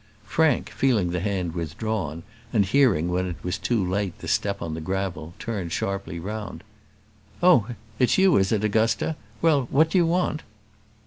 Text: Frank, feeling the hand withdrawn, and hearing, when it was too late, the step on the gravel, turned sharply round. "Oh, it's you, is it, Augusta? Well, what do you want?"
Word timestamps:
Frank, 0.25 0.71
feeling 0.71 1.11
the 1.11 1.19
hand 1.19 1.53
withdrawn, 1.53 2.23
and 2.51 2.65
hearing, 2.65 3.09
when 3.11 3.27
it 3.27 3.35
was 3.43 3.59
too 3.59 3.87
late, 3.87 4.17
the 4.17 4.27
step 4.27 4.59
on 4.59 4.73
the 4.73 4.81
gravel, 4.81 5.35
turned 5.37 5.71
sharply 5.71 6.19
round. 6.19 6.63
"Oh, 7.43 7.67
it's 7.99 8.17
you, 8.17 8.35
is 8.37 8.51
it, 8.51 8.63
Augusta? 8.63 9.15
Well, 9.43 9.67
what 9.69 9.91
do 9.91 9.99
you 9.99 10.07
want?" 10.07 10.41